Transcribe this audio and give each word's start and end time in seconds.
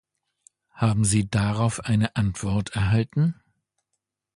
Haben 0.71 1.05
Sie 1.05 1.29
darauf 1.29 1.81
eine 1.85 2.15
Antwort 2.15 2.71
erhalten? 2.75 3.39